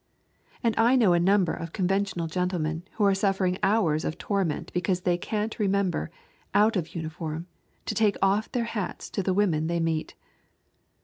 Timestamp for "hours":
3.61-4.03